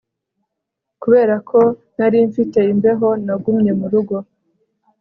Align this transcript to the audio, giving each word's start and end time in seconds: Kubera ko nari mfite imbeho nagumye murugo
Kubera 1.01 1.35
ko 1.49 1.59
nari 1.97 2.17
mfite 2.29 2.59
imbeho 2.73 3.07
nagumye 3.25 3.71
murugo 3.79 4.15